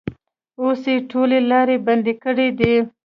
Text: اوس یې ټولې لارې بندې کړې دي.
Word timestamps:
اوس 0.61 0.81
یې 0.91 0.97
ټولې 1.11 1.39
لارې 1.51 1.77
بندې 1.85 2.13
کړې 2.23 2.47
دي. 2.59 2.75